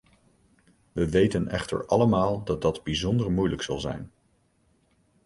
[0.91, 4.11] We weten echter allemaal dat dat bijzonder moeilijk zal zijn.